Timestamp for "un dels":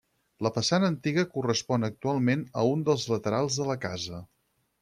2.73-3.07